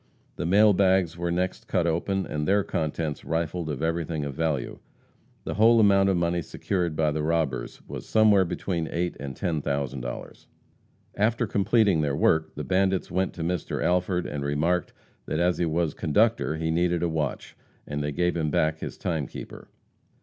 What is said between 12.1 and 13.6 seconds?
work the bandits went to